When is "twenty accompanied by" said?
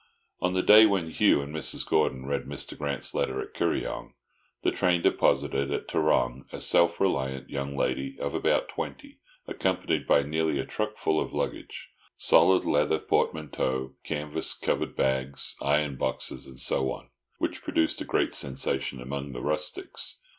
8.67-10.23